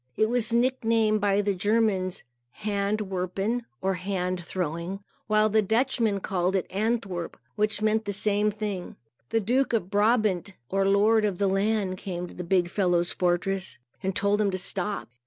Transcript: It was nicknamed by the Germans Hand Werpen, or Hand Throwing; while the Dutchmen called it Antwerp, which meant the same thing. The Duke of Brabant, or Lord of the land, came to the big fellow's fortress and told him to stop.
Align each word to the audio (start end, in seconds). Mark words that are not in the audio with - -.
It 0.17 0.29
was 0.29 0.51
nicknamed 0.51 1.21
by 1.21 1.41
the 1.41 1.53
Germans 1.53 2.23
Hand 2.65 3.01
Werpen, 3.11 3.65
or 3.83 3.93
Hand 3.93 4.39
Throwing; 4.43 5.03
while 5.27 5.47
the 5.47 5.61
Dutchmen 5.61 6.21
called 6.21 6.55
it 6.55 6.65
Antwerp, 6.71 7.37
which 7.55 7.83
meant 7.83 8.05
the 8.05 8.11
same 8.11 8.49
thing. 8.49 8.95
The 9.29 9.39
Duke 9.39 9.73
of 9.73 9.91
Brabant, 9.91 10.53
or 10.69 10.87
Lord 10.87 11.23
of 11.23 11.37
the 11.37 11.45
land, 11.47 11.99
came 11.99 12.25
to 12.27 12.33
the 12.33 12.43
big 12.43 12.67
fellow's 12.67 13.13
fortress 13.13 13.77
and 14.01 14.15
told 14.15 14.41
him 14.41 14.49
to 14.49 14.57
stop. 14.57 15.07